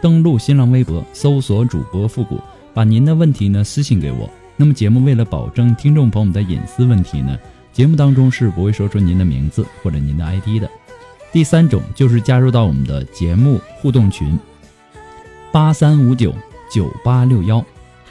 [0.00, 2.40] 登录新浪微博，搜索主播复古，
[2.72, 4.28] 把您的问题呢私信给我。
[4.56, 7.38] 那么节目为了保证听众朋友们的隐私问题呢，
[7.72, 10.70] 节目当中是不会说出您的名字或者您的 ID 的。
[11.32, 14.38] 第三种就是加入到我们的节目互动群，
[15.52, 16.34] 八三五九
[16.72, 17.62] 九八六幺，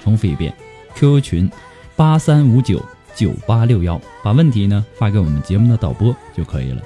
[0.03, 0.53] 重复一遍
[0.95, 1.49] ，QQ 群
[1.95, 2.79] 八三五九
[3.15, 6.81] 九八六幺，把问题呢发给我们节目的导播就可以了。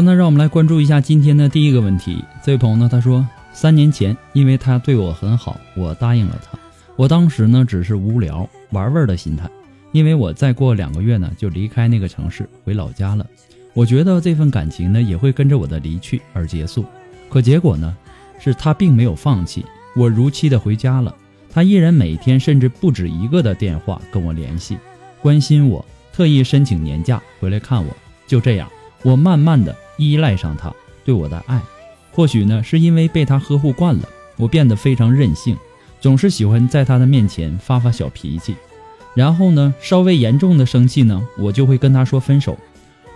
[0.00, 2.22] 那让我们来关注一下今天的第一个问题。
[2.44, 6.58] 这位朋友呢，他说，三年前因为他对我很好，我答应了他。
[6.94, 9.48] 我当时呢，只是无聊玩玩的心态，
[9.92, 13.26] 因为我再过两个月呢，就离开那个城市回老家了。
[13.74, 16.84] 我觉得这份感情呢，也会跟着我的离去而结束。
[17.28, 17.96] 可结果呢，
[18.38, 19.64] 是他并没有放弃，
[19.96, 21.14] 我如期的回家了。
[21.50, 24.76] 他依然每天甚至不止一个的电话跟我联系，
[25.20, 27.96] 关心我，特意申请年假回来看我。
[28.26, 28.68] 就这样。
[29.04, 30.72] 我慢慢的依赖上他
[31.04, 31.60] 对我的爱，
[32.12, 35.56] 或许呢是因为被他呵护惯了，我变得非常任性，
[36.00, 38.56] 总是喜欢在他的面前发发小脾气，
[39.14, 42.56] 然后呢稍微严重的生气呢，我就会跟他说分手。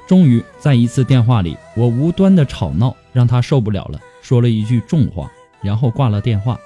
[0.06, 5.30] 终于在一次电话里，我无端的吵闹让他受不了了，说了一句重话，
[5.62, 6.58] 然后挂了电话。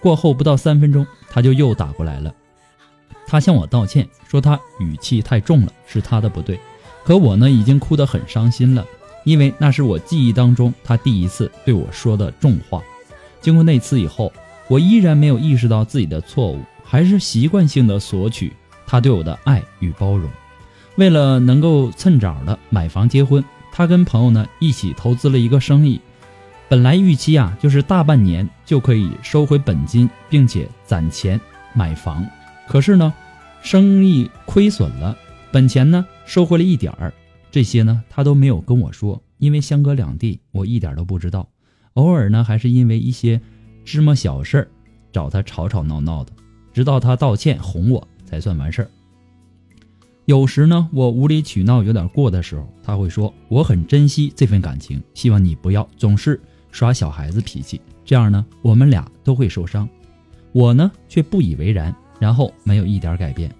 [0.00, 2.34] 过后不到三分钟，他就又打过来了，
[3.26, 6.58] 他向我道歉，说他语气太重了，是他的不对。
[7.04, 8.84] 可我呢，已经哭得很伤心了，
[9.24, 12.82] 因为那是我记忆当中他第一次对我说的重话。
[13.40, 14.32] 经过那次以后，
[14.68, 18.52] 我依然没有意识到自己的错误，还是习惯性的索取
[18.86, 20.28] 他对我的爱与包容。
[20.96, 23.42] 为了能够趁早的买房结婚，
[23.72, 26.00] 他跟朋友呢一起投资了一个生意，
[26.68, 31.40] 本来预期啊就是大半年就可以收回本金，并且攒钱
[31.74, 32.26] 买房。
[32.68, 33.12] 可是呢，
[33.62, 35.16] 生意亏损了。
[35.52, 37.12] 本钱呢收回了一点儿，
[37.50, 41.48] 这些呢他都没有跟我说，因为相隔两地，我一点都不知道。
[41.94, 43.40] 偶尔呢还是因为一些
[43.84, 44.68] 芝麻小事儿
[45.12, 46.32] 找他吵吵闹闹的，
[46.72, 48.90] 直到他道歉哄我才算完事儿。
[50.26, 56.40] 有时呢我无理取闹有点过的时候，他会说我很珍惜这份感情，希望你不要总是
[56.70, 59.88] 耍小孩子脾气，这样呢我们俩都会受伤。
[60.52, 63.52] 我呢却不以为然，然后没有一点改变。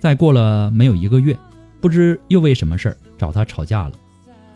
[0.00, 1.38] 再过了没有一个月，
[1.82, 3.92] 不知又为什么事儿找他吵架了。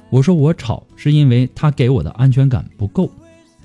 [0.09, 3.11] 我说我吵是因为他给我的安全感不够。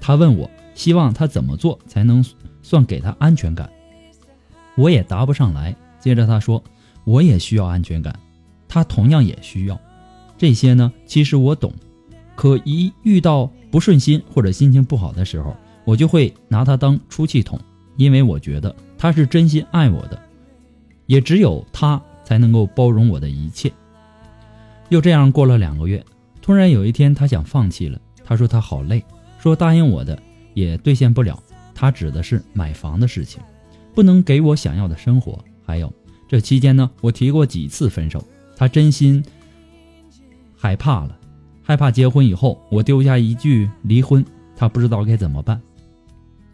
[0.02, 2.26] 他问我希望他怎么做才能
[2.64, 3.70] 算给他安全感，
[4.76, 5.76] 我也答不上来。
[6.00, 6.62] 接着他说
[7.04, 8.18] 我也需要安全感，
[8.68, 9.80] 他同样也需要。
[10.40, 11.72] 这些呢，其实我懂，
[12.36, 15.56] 可一遇到不顺心或者心情不好的时候，
[15.86, 17.62] 我就会拿他当出气筒，
[17.96, 20.20] 因为我觉得他是真心爱我的。
[21.06, 23.72] 也只有他才能够包容我的一切。
[24.90, 26.04] 又这样过了两个月，
[26.42, 28.00] 突然有一天，他想放弃了。
[28.24, 29.04] 他说他好累，
[29.40, 30.22] 说答应我的
[30.54, 31.42] 也兑现不了。
[31.74, 33.42] 他指的是买房的事情，
[33.94, 35.44] 不能给我想要的生活。
[35.66, 35.92] 还有
[36.28, 38.24] 这期间呢，我提过几次分手，
[38.56, 39.24] 他真心
[40.56, 41.18] 害怕了，
[41.64, 44.24] 害怕结婚以后我丢下一句离婚，
[44.56, 45.60] 他不知道该怎么办。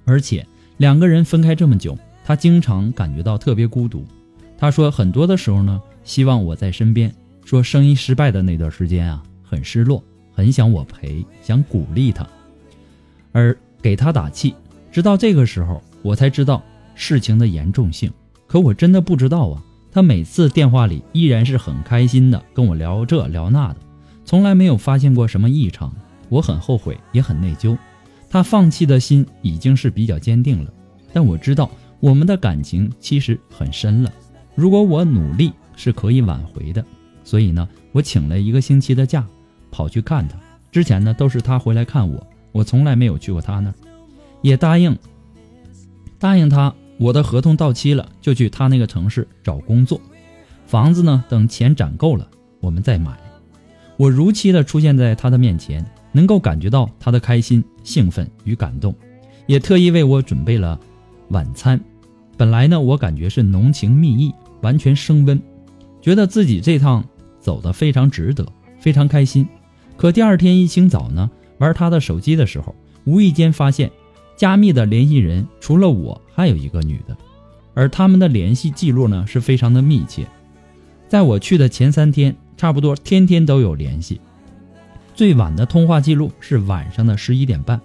[0.05, 0.45] 而且
[0.77, 4.05] 两个人分开这么久，他经常感觉到特别孤独。
[4.57, 7.13] 他说很多的时候呢，希望我在身边。
[7.45, 12.27] 说生意失败的那段时间啊，很失落，很想我陪，想鼓励他，
[13.31, 14.53] 而给他打气。
[14.91, 16.61] 直到这个时候，我才知道
[16.93, 18.11] 事情的严重性。
[18.47, 19.63] 可我真的不知道啊，
[19.93, 23.77] 他每次电话里依然是很开心的跟我聊这聊那的，
[24.25, 25.89] 从来没有发现过什么异常。
[26.27, 27.77] 我很后悔，也很内疚。
[28.29, 30.73] 他放弃的心已经是比较坚定了，
[31.13, 31.71] 但我知道
[32.01, 34.11] 我们的感情其实很深了。
[34.57, 36.83] 如果我努力，是可以挽回的。
[37.23, 39.23] 所以呢，我请了一个星期的假，
[39.69, 40.35] 跑去看他。
[40.71, 43.75] 之前呢，都是他回来看我，我从来没有去过他那儿。
[44.41, 44.97] 也答应，
[46.17, 50.01] 答应他，我的合同到期了，就去他那个城市找工作。
[50.65, 52.27] 房子呢，等钱攒够了，
[52.59, 53.15] 我们再买。
[53.95, 58.95] 我如期的出现在他的面前，能够感觉到他的开心、兴奋与感动，
[59.45, 60.79] 也特意为我准备了
[61.29, 61.79] 晚餐。
[62.35, 65.41] 本来呢，我感觉是浓情蜜意，完全升温，
[66.01, 67.03] 觉得自己这趟。
[67.39, 68.45] 走得非常值得，
[68.77, 69.47] 非常开心。
[69.95, 72.75] 可第二天一清早呢，玩他的手机的时候，
[73.05, 73.89] 无意间发现，
[74.35, 77.15] 加密的联系人除了我，还有一个女的，
[77.73, 80.27] 而他们的联系记录呢是非常的密切。
[81.07, 84.19] 在我去的前三天，差不多天天都有联系。
[85.15, 87.79] 最晚的通话记录是晚上的十一点半，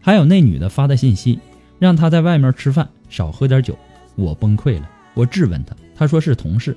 [0.00, 1.38] 还有那女的发的信息，
[1.78, 3.78] 让他在外面吃饭少喝点酒。
[4.16, 6.76] 我崩溃了，我质问他，他说是同事，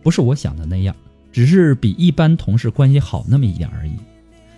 [0.00, 0.94] 不是我想的那样。
[1.32, 3.92] 只是比一般同事关系好那么一点而已。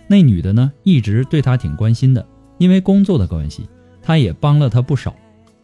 [0.07, 2.25] 那女的呢，一直对他挺关心的，
[2.57, 3.67] 因为工作的关系，
[4.01, 5.15] 他也帮了他不少。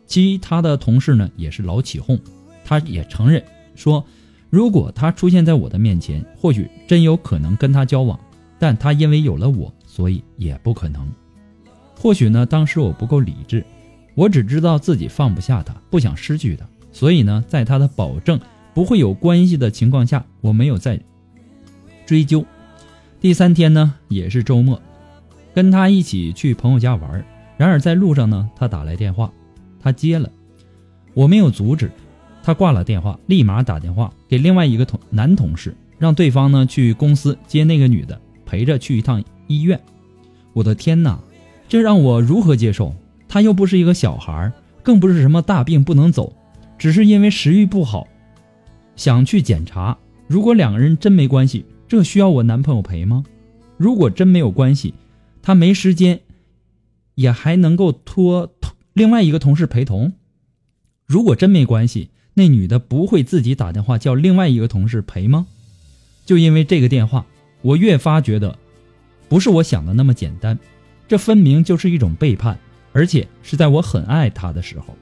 [0.05, 2.19] 其他的同事呢，也是老起哄。
[2.65, 3.43] 他也承认
[3.75, 4.03] 说，
[4.49, 8.19] 如果他出现在我的面前，或许真有可能跟他交往，
[8.57, 11.07] 但他因为有了我，所以也不可能。
[11.95, 13.65] 或许呢，当时我不够理智，
[14.15, 18.39] 我只知道自己放不下他，不想失去他，所以呢，在他的保证。
[18.71, 20.97] 不会有关系的情况下，我没有再
[22.05, 22.45] 追究。
[23.19, 24.81] 第三天呢，也是周末，
[25.53, 27.25] 跟他一起去朋友家玩。
[27.57, 29.33] 然而在路上呢，他打来电话，
[29.81, 30.29] 他接了，
[31.13, 31.91] 我没有阻止，
[32.41, 39.77] 他挂了电话，立马打电话给另外一个同男同事，让对方呢去公司接那个女的，陪着去一趟医院。
[40.53, 41.19] 我的天哪，
[41.67, 42.95] 这让我如何接受？
[43.27, 44.53] 他又不是一个小孩，
[44.83, 46.33] 更不是什么大病不能走，
[46.79, 48.07] 只是因为食欲不好。
[48.95, 49.97] 想去检查，
[50.27, 53.23] 如果两个人真没关系，这需要我男朋友陪吗？
[53.77, 54.93] 如果真没有关系，
[55.41, 56.21] 他没时间，
[57.15, 58.51] 也还能够托
[58.93, 60.13] 另外一个同事陪同。
[61.05, 65.47] 如果真没关系，那女的不会自己打电话叫另外一个同事陪吗？
[66.25, 67.25] 就因为这个电话，
[67.61, 68.57] 我越发觉得，
[69.27, 70.59] 不是我想的那么简单，
[71.07, 72.59] 这分明就是一种背叛，
[72.91, 74.95] 而且是在我很爱他的时候。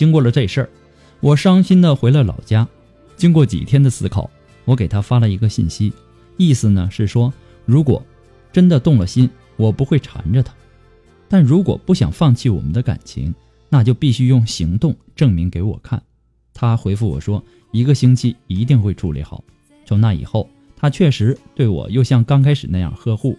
[0.00, 0.70] 经过了这事儿。
[1.20, 2.66] 我伤心的回了老家，
[3.18, 4.30] 经过几天的思考，
[4.64, 5.92] 我给他发了一个信息，
[6.38, 7.30] 意思呢是说，
[7.66, 8.02] 如果
[8.50, 10.54] 真的动了心，我不会缠着他；
[11.28, 13.34] 但如果不想放弃我们的感情，
[13.68, 16.02] 那就必须用行动证明给我看。
[16.54, 19.44] 他回复我说，一个星期一定会处理好。
[19.84, 23.36] 从那以后，他确实对我又像刚开始那样呵护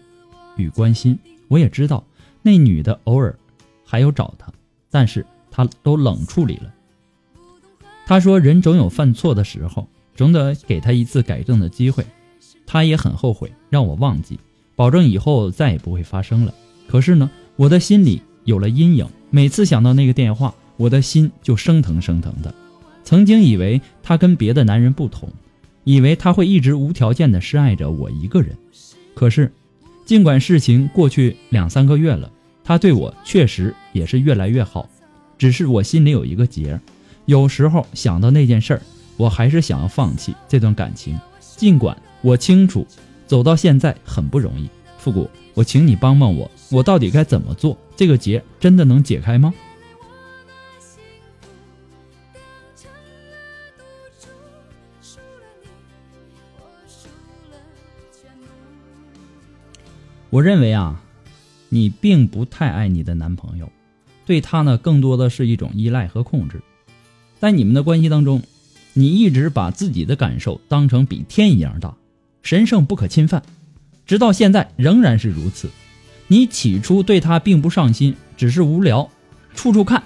[0.57, 1.17] 与关心。
[1.47, 2.05] 我也知道
[2.43, 3.35] 那女的偶尔
[3.83, 4.53] 还有找他，
[4.91, 6.73] 但是他都冷处理了。
[8.07, 12.03] 他说：“人总有犯错的时候，总得给他一次改正的机会。
[12.65, 14.39] 他也很后悔让我忘记，
[14.75, 16.53] 保证以后再也不会发生了。
[16.87, 22.53] 可是呢，我的心里有了阴影，每次想到那个电话，我的心就生疼生疼的。
[23.03, 25.29] 曾经以为他跟别的男人不同，
[25.83, 28.57] 以为他会一直无条件的深爱着我一个人。
[29.13, 29.51] 可是，
[30.05, 32.31] 尽管事情过去两三个月了，
[32.63, 34.89] 他对我确实也是越来越好，
[35.41, 36.79] 只是我心里有一个结。”
[37.25, 38.81] 有时候想到那件事儿，
[39.17, 41.19] 我还是想要放弃这段感情。
[41.57, 42.85] 尽管我清楚
[43.25, 44.69] 走到现在很不容易，
[44.99, 47.75] 复古，我请你帮帮我，我到底该怎么做？
[47.95, 49.51] 这个结真的能解开吗？
[60.29, 61.01] 我认为啊，
[61.69, 63.71] 你并不太爱你的男朋友，
[64.25, 66.61] 对他呢，更多的是一种依赖和控制。
[67.39, 68.41] 在你们的关系当中，
[68.93, 71.95] 你一直把自己的感受当成比天一样大，
[72.43, 73.41] 神圣不可侵犯，
[74.05, 75.69] 直到现在仍然是如此。
[76.27, 79.09] 你起初对他并不上心，只是无聊，
[79.53, 80.03] 处处看，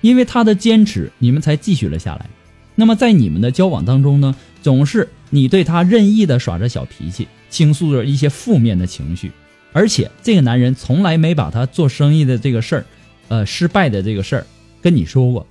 [0.00, 2.26] 因为他的坚持，你们才继续了下来。
[2.74, 9.30] 那么在你们的交往当中呢，总是你对他任意的耍着小脾气，倾诉着一些负面的情绪，
[9.72, 12.86] 而且这个男人从来没把他做生意的这个事儿，
[13.28, 14.46] 呃，失败的这个事儿
[14.80, 15.46] 跟你说过，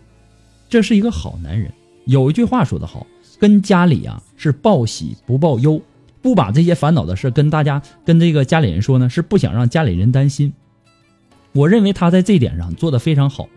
[0.69, 1.71] 这是一个好男人。
[2.05, 3.05] 有一句话说得好，
[3.39, 5.81] 跟家里啊是报喜不报忧，
[6.21, 10.53] 不把这些烦恼的事跟大家跟这个家里人说呢，是不想让家里人担心。
[11.51, 13.47] 我认为他在这点上做得非常好，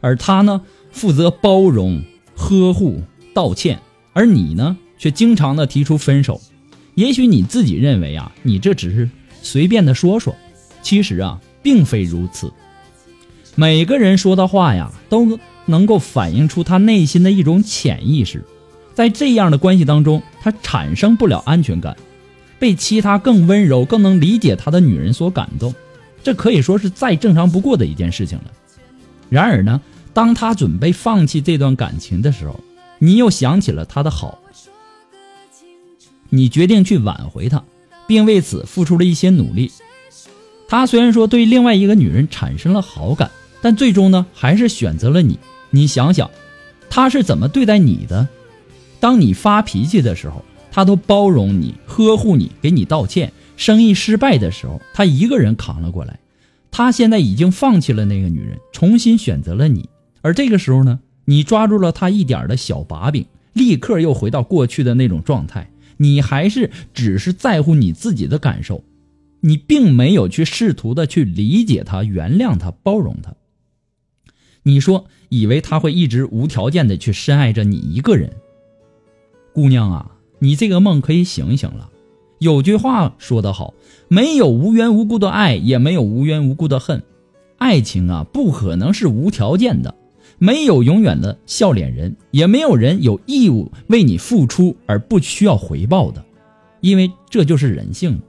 [0.00, 2.02] 而他呢负责包容。
[2.40, 3.02] 呵护、
[3.34, 3.80] 道歉，
[4.12, 6.40] 而你呢，却经常的提出分手。
[6.94, 9.10] 也许你自己认为啊，你这只是
[9.42, 10.32] 随便的说说，
[10.80, 12.52] 其实啊，并非如此。
[13.58, 15.36] 每个人说的话呀，都
[15.66, 18.44] 能够反映出他内心的一种潜意识。
[18.94, 21.96] 在这样的关系当中，他产生不了安全感，
[22.60, 25.74] 被其他更温柔、更能理解他的女人所感动，
[26.22, 28.44] 这可以说是再正常不过的一件事情了。
[29.28, 29.80] 然而呢？
[30.14, 32.60] 当他准备放弃这段感情的时候，
[33.00, 34.38] 你又想起了他的好，
[36.28, 37.64] 你决定去挽回他，
[38.06, 39.72] 并为此付出了一些努力。
[40.68, 45.38] 他虽然说对另外一个女人产生了好感，但最终呢，还是选择了你。
[45.70, 46.30] 你想想，
[46.88, 48.28] 他是怎么对待你的？
[49.00, 56.18] 当你发脾气的时候，他都包容你、呵护你、给你道歉；生意失败的时候，他一个人扛了过来。
[56.70, 59.88] 他现在已经放弃了那个女人，重新选择了你。
[60.20, 65.70] 而这个时候呢，你抓住了他一点的小把柄，立刻又回到过去的那种状态。
[65.96, 68.84] 你还是只是在乎你自己的感受，
[69.40, 73.34] 你并没有去试图的去理解他、原谅他、包容他。
[74.62, 78.32] 你说以为他会一直无条件的去深爱着你一个人，
[79.52, 81.90] 姑娘啊，你这个梦可以醒醒了。
[82.38, 83.74] 有句话说得好，
[84.08, 87.02] 没有无缘无故的爱，也没有无缘无故的恨。
[87.56, 89.94] 爱情啊，不可能是无条件的。
[90.40, 96.24] 没有永远的笑脸人，也没有人有义务为你付出而不需要回报的，
[96.80, 98.20] 因为这就是人性。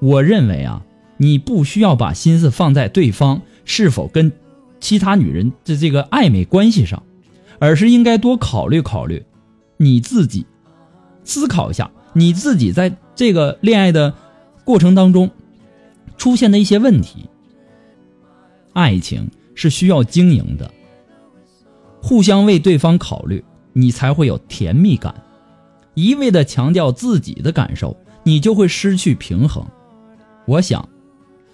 [0.00, 0.84] 我认为啊，
[1.16, 4.32] 你不需要把心思放在对方是否跟
[4.80, 7.02] 其他女人的这个暧昧关系上，
[7.58, 9.24] 而是应该多考虑考虑
[9.76, 10.46] 你自己，
[11.24, 14.14] 思考一下你自己在这个恋爱的
[14.64, 15.30] 过程当中
[16.16, 17.28] 出现的一些问题。
[18.72, 20.70] 爱情是需要经营的。
[22.02, 23.44] 互相为对方考虑，
[23.74, 25.14] 你才会有甜蜜感。
[25.94, 29.62] 一味的强调自己的感受，你就会失去平衡。
[30.46, 30.88] 我想，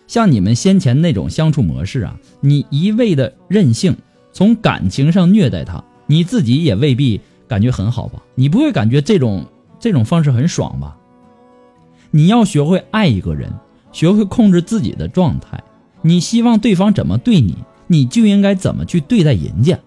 [0.06, 3.96] 像你们先前那种相处模式啊，你一味的任性，
[4.32, 8.22] 从感情上虐待他，你自己也未必感觉很好吧？
[8.34, 9.44] 你不会感觉这种
[9.78, 10.96] 这种方式很爽吧？
[12.10, 13.52] 你要学会爱一个人，
[13.92, 15.62] 学会控制自己的状态。
[16.02, 17.56] 你希望对方怎么对你，
[17.88, 19.78] 你就应该怎么去对待人家。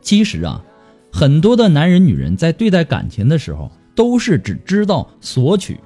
[0.00, 0.64] 其实啊，
[1.12, 5.78] 很多的男人、女人在对待感情的时候，都是只知道索取，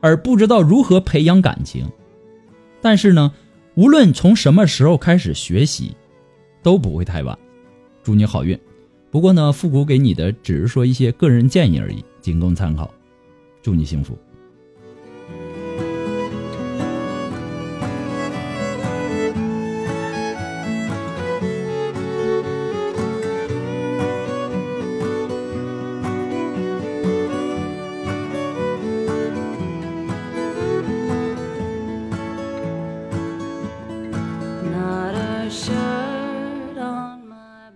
[0.00, 1.86] 而不知道如何培养感情。
[2.84, 3.32] 但是呢，
[3.76, 5.96] 无论从什么时候开始学习，
[6.62, 7.38] 都不会太晚。
[8.02, 8.60] 祝你好运。
[9.10, 12.92] 不过呢，复古给你的只是说一些个人建议而已，仅供参考。
[13.62, 14.18] 祝你幸福。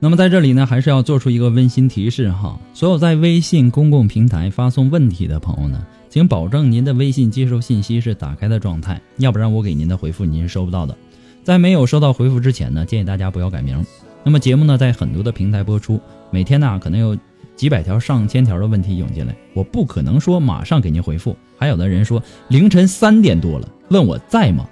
[0.08, 10.96] 那么在这里呢，还是要做出一个温馨提示哈，所有在微信公共平台发送问题的朋友呢，请保证您的微信接收信息是打开的状态，要不然我给您的回复您是收不到的。
[11.44, 13.84] 在没有收到回复之前呢，建议大家不要改名。
[14.24, 16.00] 那么节目呢，在很多的平台播出，
[16.30, 17.14] 每天呢可能有
[17.54, 21.36] 几百条、上千条的问题涌进来，我不可能说马上给您回复。
[21.58, 24.66] 还有的人说凌晨三点多了，问我在吗？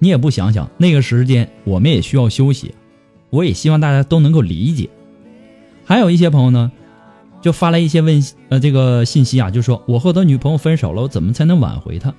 [0.00, 2.74] 你也不想想，那个时间我们也需要休息。
[3.30, 4.88] 我也希望大家都能够理解。
[5.84, 6.70] 还有一些朋友呢，
[7.40, 12.12] 就发来一些问呃这个信息啊，就说我和我的女朋友分手了，我怎么才能挽回她？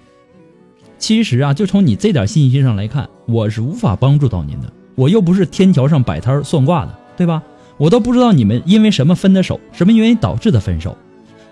[0.98, 4.72] 其实啊，就从你这点信息上来看，我是无法帮助到您的。
[4.96, 7.42] 我又不是天桥上摆摊算卦的，对吧？
[7.78, 10.98] 我都不知道你们因为什么分的手，什么原因导致的分手。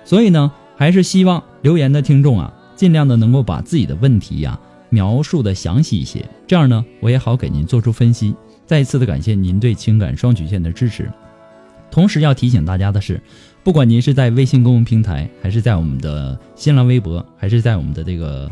[0.03, 4.59] 所以呢，还是希望留言的听众啊，尽量的能够把自己的问题呀
[4.89, 8.35] 描述的详细一些，这样呢，我也好给您做出分析。
[8.67, 11.09] 再一次的感谢您对情感双曲线的支持，
[11.89, 13.19] 同时要提醒大家的是，
[13.63, 18.51] 不管您是在微信公众平台，还是在我们的新浪微博，还是在我们的这个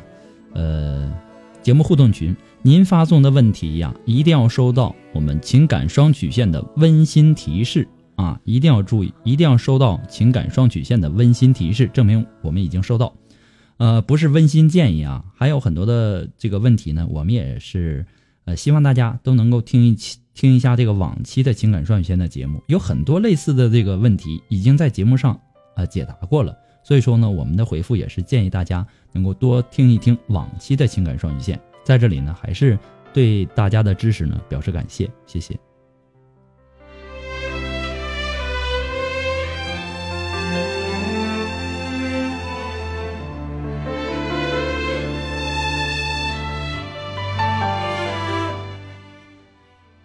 [0.54, 1.14] 呃
[1.62, 8.26] 节目互动群，您发送的问题呀，一定要收到我们情感双曲线的温馨提示啊。
[8.26, 13.14] 啊，一定要注意，一定要收到情感双曲线的温馨提示，证明我们已经收到。
[13.76, 18.06] 呃，不是温馨建议啊，还有很多的这个问题呢，我们也是
[18.46, 25.40] 呃，希望大家都能够听一期听一下这个往期的情感双曲线的节目，有很多类似的这个问题已经在节目上
[25.76, 26.56] 呃解答过了。
[26.84, 31.60] 所以说呢，我们的回复也是建议大家能够多听一听往期的情感双曲线。
[31.84, 32.78] 在这里呢，还是
[33.14, 35.58] 对大家的支持呢表示感谢，谢谢。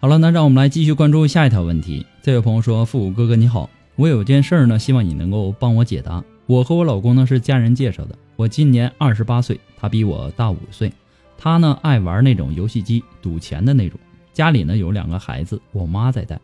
[0.01, 2.03] 好了，那让我们来继续关注下一条问题。
[2.23, 6.23] 这位朋友说：“复古哥哥你好，我有件事儿呢，希望你能够帮我解答。
[6.47, 10.91] 我和我老公呢是家人介绍的，我今年二十八岁，他比我大五岁。
[11.37, 13.99] 他呢爱玩那种游戏机，赌钱的那种。
[14.33, 16.41] 家里呢有两个孩子，我妈在带，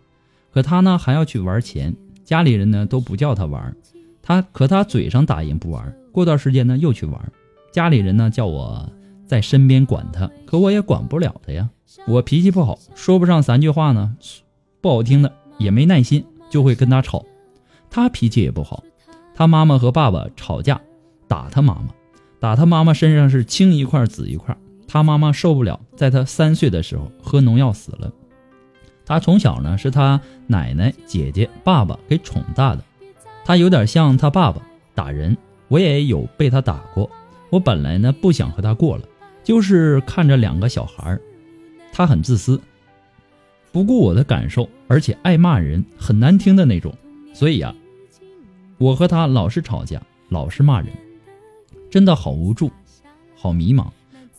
[0.54, 1.96] 可他呢还要去玩钱。
[2.24, 3.76] 家里人呢都不叫他玩，
[4.22, 7.20] 他可他嘴上答应不玩，过段时间呢又去玩。
[7.72, 8.88] 家里人呢叫我
[9.26, 11.68] 在身边管他，可我也管不了他呀。”
[12.06, 14.15] 我脾气不好，说不上三句话呢，
[14.82, 17.25] 不好听的也没耐心，就会跟他吵。
[17.89, 18.84] 他脾气也不好，
[19.34, 20.82] 他妈妈和爸爸吵架，
[21.27, 21.88] 打他妈妈，
[22.39, 24.56] 打他妈妈身上是青一块紫一块。
[24.88, 28.12] 他妈妈受不了，在他三岁的时候喝农药死了。
[29.06, 32.84] 他从小呢是他奶奶、姐姐、爸爸给宠大的，
[33.44, 34.62] 他有点像他爸爸
[34.96, 35.36] 打人，
[35.67, 37.10] 我也有被他打过。
[37.50, 39.03] 我本来呢不想和他过了，
[39.44, 41.17] 就是看着两个小孩
[41.98, 42.62] 他很自私，
[43.72, 46.94] 不顾我的感受，而且爱骂人，很难听的那种。
[47.34, 47.74] 所以啊，
[48.77, 50.00] 我和他老是吵架，
[50.30, 50.94] 老是骂人，
[51.89, 52.72] 真的好无助，
[53.36, 53.88] 好迷茫，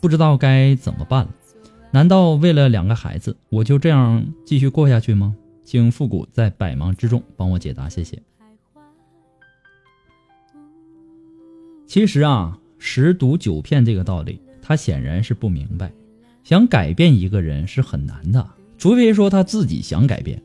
[0.01, 1.35] 不知道该怎么办了。
[1.91, 5.35] 难道为了两个孩子，我就这样继续过下去吗？
[5.65, 8.23] 请复古在百忙之中帮我解答，谢谢。
[11.89, 15.91] 其实啊，十赌九骗这个道理，他显然是不明白。
[16.49, 20.43] 想改变一个人是很难的，除非说他自己想改变。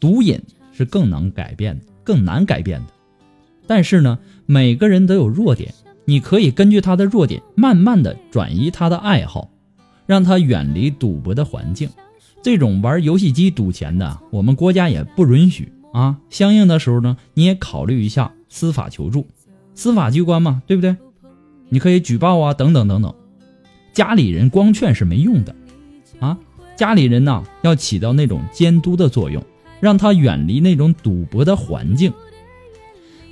[0.00, 0.40] 毒瘾
[0.72, 2.86] 是更能改变，更难改变的。
[3.66, 5.74] 但是呢，每个人都有弱点，
[6.06, 9.50] 你可以根据他的弱点，慢慢的转移他的爱好，
[10.06, 11.90] 让他远离赌博的环境。
[12.42, 16.18] 这种玩游戏机赌钱的，我们国家也不允许啊。
[16.30, 19.26] 相应的时候呢，你也考虑一下司法求助，
[19.74, 20.96] 司法机关嘛，对不对？
[21.68, 23.14] 你可以举报啊，等等等等。
[23.94, 25.54] 家里人光劝是没用的，
[26.18, 26.36] 啊，
[26.76, 29.42] 家里人呢要起到那种监督的作用，
[29.80, 32.12] 让他远离那种赌博的环境，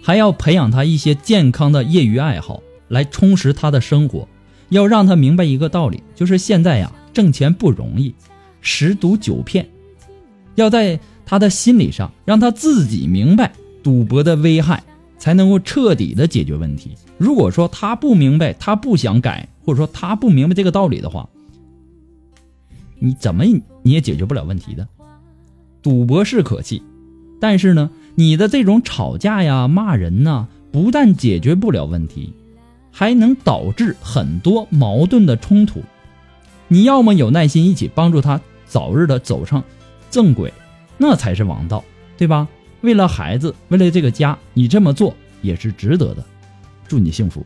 [0.01, 4.29] 还要培养他一些健康的业余爱好来充实他的生活。
[4.69, 8.15] 要让他明白一个道理，就是现在呀挣钱不容易，
[8.61, 9.69] 十赌九骗，
[10.55, 14.83] 要在他的心理上让他自己明白赌博的危害，
[15.19, 16.93] 才能够彻底的解决问题。
[17.19, 19.47] 如果说他不明白，他不想改。
[19.65, 21.29] 或者说他不明白这个道理的话，
[22.99, 24.87] 你怎么你也解决不了问题的。
[25.83, 26.83] 赌博是可气，
[27.41, 32.33] 但是呢，你的这种吵架呀、骂人呐，不但解决不了问题，
[32.91, 35.83] 还能导致很多矛盾的冲突。
[36.69, 39.63] 你要么有耐心一起帮助他早日的走上
[40.11, 40.53] 正轨，
[40.97, 41.85] 那才是王道，
[42.17, 42.49] 对吧？
[42.83, 46.25] 为了孩子，为了这个家，你这么做也是值得的。
[46.89, 47.45] 祝你幸福。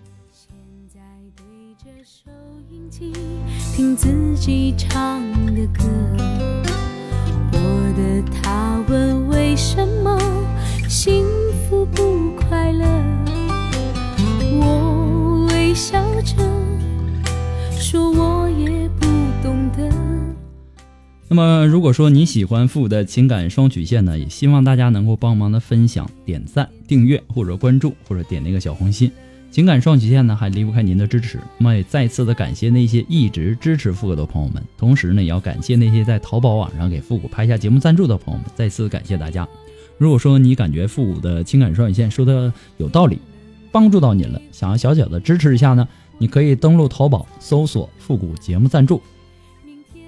[3.77, 5.23] 听自己唱
[5.55, 5.85] 的歌，
[7.53, 10.19] 我的他问为什么
[10.89, 11.27] 幸
[11.69, 12.87] 福不快乐，
[14.55, 16.37] 我微笑着
[17.79, 19.07] 说我也不
[19.43, 19.95] 懂得。
[21.29, 29.13] 那么，如果说你喜欢父的情感双曲线呢，也希望大家能够帮忙的分享、点赞、订阅或者关注，或者点那个小红心。
[29.57, 31.41] 情感双曲线呢，还离不开您的支持。
[31.57, 38.51] 那么，也再次的感谢那些一直支持复古的朋友们，同时呢，也要感谢那些在淘宝网上给复古拍下节目赞助的朋友们。
[38.55, 39.49] 再次感谢大家。
[39.97, 43.19] 如果说你感觉复古的情感双曲线说的有道理，
[43.73, 45.89] 帮助到您了，想要小小的支持一下呢，
[46.19, 49.01] 你可以登录淘宝搜索“复古节目赞助”，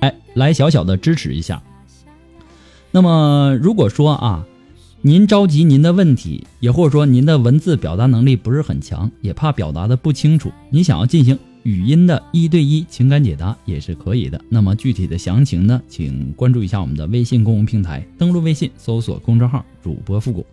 [0.00, 1.62] 哎，来小小的支持一下。
[2.90, 4.46] 那么，如果说啊。
[5.00, 14.40] 您着急您的问题，也或者说您的文字表达能力不是很强，也怕表达的不清楚，您想要进行语音的一对一情感解答也是可以的。
[14.48, 20.44] 那么具体的详情呢，请关注一下我们的微信公众平台，登录微信搜索公众号主播复古。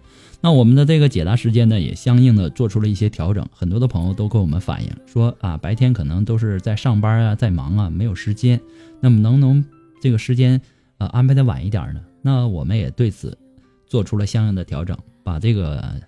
[0.42, 3.44] 那我们的这个解答时间呢，也相应的做出了一些调整。
[3.52, 8.62] 很多的朋友都跟我们反映说啊，白天可能都是在上班啊，在忙啊，没有时间。
[9.02, 9.66] 那么能不能
[10.00, 10.62] 这个时间
[11.00, 12.02] 呃安排的晚一点呢？
[12.22, 13.36] 那我们也对此。
[13.86, 16.02] 做出了相应的调整，把这个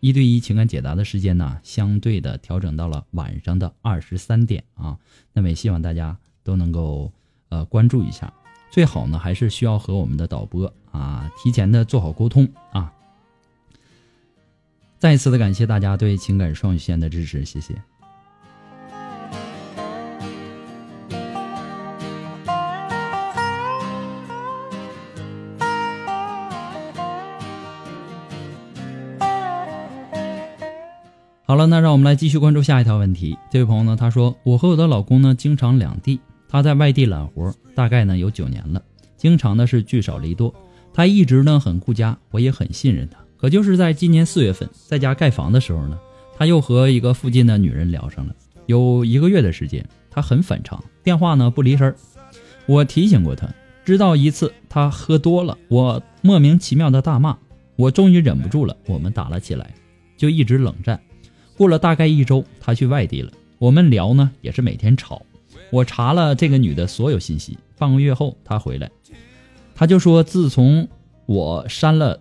[0.00, 4.98] 一对一情感解答的时间呢，相对的调整到了晚上的二十三点啊。
[5.32, 7.12] 那么也希望大家都能够
[7.48, 8.32] 呃关注一下，
[8.70, 12.92] 最好呢还是需要和我们的导播啊提前的做好沟通啊。
[14.98, 17.74] 再一次的感谢大家对情感双语线的支持，谢谢。
[31.48, 33.34] 好了，那让我们来继续关注下一条问题。
[33.50, 38.82] 这位朋友呢，他说：“我和我的老公呢，经常两地，他在外地揽活，大概呢有九年了，
[39.16, 40.54] 经常呢是聚少离多。
[40.92, 43.18] 他一直呢很顾家，我也很信任他。
[43.38, 45.98] 可就是在今年四月份，在家盖房的时候呢，
[46.36, 48.34] 他又和一个附近的女人聊上了，
[48.66, 51.94] 有一个月的时间，他很反常，电话呢不离身。
[52.66, 53.48] 我提醒过他，
[53.86, 57.38] 直到一次他喝多了，我莫名其妙的大骂，
[57.76, 59.72] 我终于忍不住了，我们打了起来，
[60.18, 61.00] 就一直冷战。”
[61.58, 63.32] 过了大概一周，他去外地了。
[63.58, 65.20] 我们聊呢，也是每天吵。
[65.70, 67.58] 我查了这个女的所有信息。
[67.76, 68.88] 半个月后，他回来，
[69.74, 70.86] 他就说自从
[71.26, 72.20] 我删了，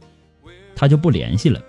[0.75, 1.61] 他就不联系了。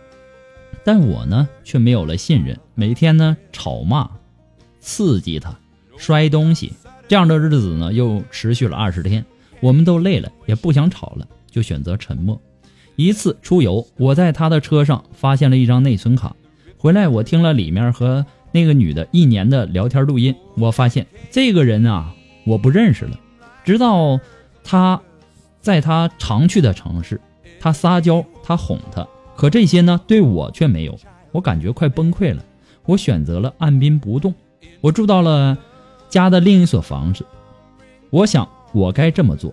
[0.82, 4.10] 但我呢，却没有了信任，每天呢吵骂，
[4.80, 5.54] 刺激他，
[5.98, 6.72] 摔东西。
[7.06, 9.22] 这样的日子呢，又持续了二十天。
[9.60, 12.40] 我们都累了，也不想吵了，就选择沉默。
[12.96, 16.34] 一次出游，我在他的车上发现了一张内存卡。
[16.78, 22.14] 回来，我听了里面和那个女的一年的聊天录音，我发现这个人啊，
[22.46, 23.18] 我不认识了。
[23.64, 24.20] 直到
[24.62, 25.00] 他
[25.60, 27.20] 在他常去的城市，
[27.58, 30.96] 他撒娇，他哄他，可这些呢，对我却没有。
[31.32, 32.44] 我感觉快崩溃了。
[32.86, 34.32] 我选择了按兵不动。
[34.80, 35.58] 我住到了
[36.08, 37.26] 家的另一所房子。
[38.10, 39.52] 我想，我该这么做。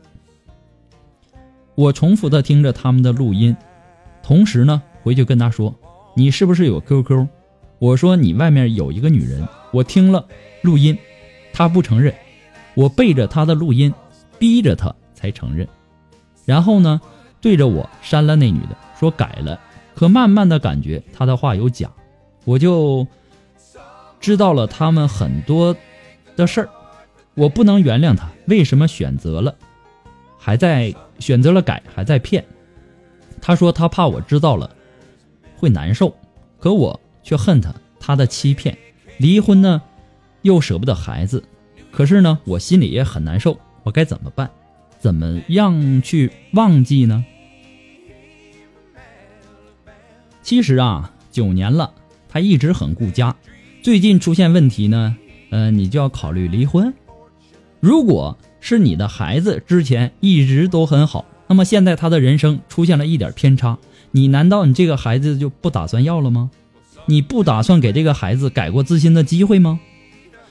[1.74, 3.58] 我重复的听着他们的录音，
[4.24, 5.76] 同时呢，回去跟他说。
[6.18, 7.28] 你是不是有 QQ？
[7.78, 10.26] 我说你外面有一个女人，我听了
[10.62, 10.98] 录音，
[11.52, 12.14] 她不承认，
[12.74, 13.94] 我背着她的录音，
[14.40, 15.68] 逼着她才承认。
[16.46, 17.02] 然后呢，
[17.42, 19.60] 对着我删了那女的，说改了。
[19.94, 21.90] 可慢慢的感觉他的话有假，
[22.44, 23.06] 我就
[24.20, 25.76] 知道了他们很多
[26.36, 26.70] 的事儿。
[27.34, 29.54] 我不能原谅他，为什么选择了，
[30.38, 32.46] 还在选择了改，还在骗？
[33.42, 34.70] 他说他怕我知道了。
[35.66, 36.16] 会难受，
[36.60, 38.78] 可我却恨他，他的欺骗，
[39.18, 39.82] 离婚呢，
[40.44, 41.44] 又舍不得孩子，
[41.92, 44.48] 可是呢，我心里也很难受，我该怎么办？
[45.00, 47.26] 怎么样去忘记呢？
[50.44, 51.92] 其实啊，九年了，
[52.30, 53.36] 他一直很顾家，
[53.82, 55.18] 最近出现问题呢，
[55.50, 56.94] 呃，你就要考虑离婚。
[57.80, 63.80] 如果是你的孩子之前一直都很好，那么现在他的人生出现了一点偏差。
[64.16, 66.50] 你难道你这个孩子就不打算要了吗？
[67.06, 69.82] 你不打算给这个孩子改过自新的机会吗？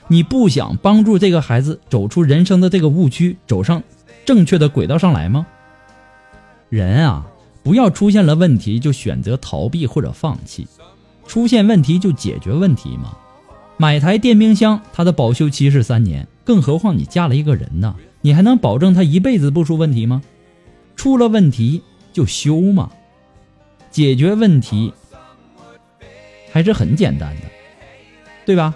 [0.07, 3.81] 你不想帮助这个孩子走出人生的这个误区，走上
[4.23, 5.47] 正确的轨道上来吗？
[6.69, 7.25] 人啊，
[7.63, 10.67] 不要出现了问题就选择逃避或者放弃，
[11.25, 13.17] 出现问题就解决问题嘛。
[13.77, 17.95] 买台电冰箱，它的保修期是三年，更何况你嫁了一个人呢？
[18.21, 20.21] 你还能保证他一辈子不出问题吗？
[20.95, 21.81] 出了问题
[22.13, 22.91] 就修嘛。
[23.95, 24.91] 解决问题
[26.51, 27.43] 还是很简单的，
[28.45, 28.75] 对吧？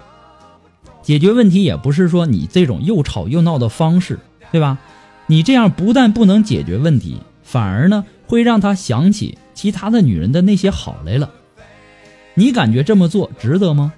[1.02, 4.18] 解决问题也不是说你这种又吵又闹的方式，
[4.50, 4.78] 对吧？
[5.26, 11.30] 你这样不但不能解决问题，反而呢会让他想起其他的女人的那些好来了。
[12.32, 13.92] 你感觉这么做值得吗？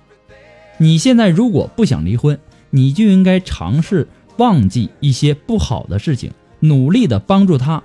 [0.79, 2.37] 你现在如果不想离婚，
[2.71, 4.09] 你就应该尝试
[4.39, 7.81] 忘记一些不好的事情，努力的帮助他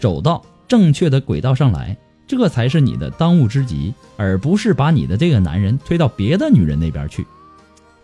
[0.00, 1.96] 走到正确的轨道上来。
[2.30, 7.26] 这才是你的当务之急，而不是把你的这个男人推到别的女人那边去。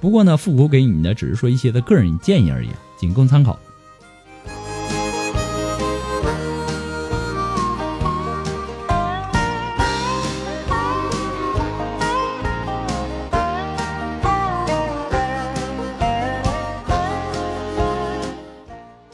[0.01, 3.57] 不过呢，复古给你的只是说一些的个人建议而已，仅供参考。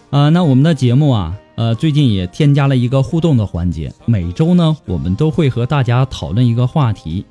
[0.09, 1.37] 啊，那我们的节目啊。
[1.55, 7.25] 呃，最近也添加了一个互动的环节，每周呢，我们都会和大家讨论一个话题。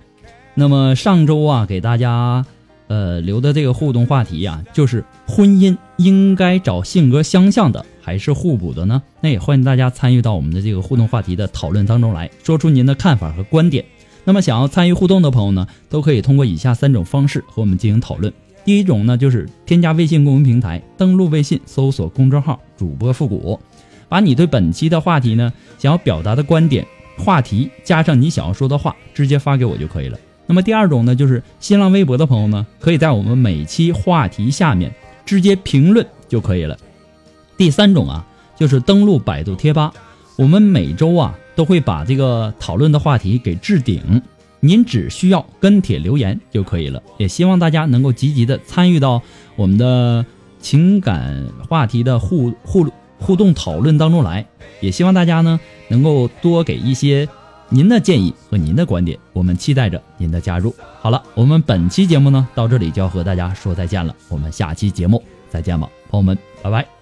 [0.53, 2.45] 那么上周啊，给大家
[2.88, 9.01] 呃留的这个互动话题呀，就是婚姻应该找性格相像的还是互补的呢？
[9.21, 13.84] 那也欢迎大家参与到我们的这个互动话题的讨论当中来，说出您的看法和观点。
[14.23, 18.31] 那么想要参与互动的朋友呢，都可以通过以下三种方式和我们进行讨论。
[18.63, 23.60] 第一种呢，就是添加微信公众平台，登录微信搜索公众号主播复古。
[24.12, 26.86] 把你对本期的话题呢，想要表达的观点
[27.17, 30.19] 话题加上你想要说的话，直接发给我就可以了。
[30.47, 34.93] 那么第二种呢，就是新浪微博的朋友呢，可以在我们每期话题下面
[35.26, 36.78] 直接评论就可以了。
[37.56, 39.93] 第三种啊，就是登录百度贴吧，
[40.36, 44.21] 我们每周啊都会把这个讨论的话题给置顶，
[44.60, 47.02] 您只需要跟帖留言就可以了。
[47.17, 49.21] 也希望大家能够积极的参与到
[49.56, 50.26] 我们的
[50.60, 52.86] 情感话题的互互
[53.21, 54.45] 互动讨论当中来，
[54.81, 57.27] 也希望大家呢能够多给一些
[57.69, 60.75] 您的建议和您的观点，我们期待着您的加入。
[60.99, 67.00] 好了，我们本期节目呢到这里就要和大家说再见了，我们下期节目再见吧，朋友们，拜拜。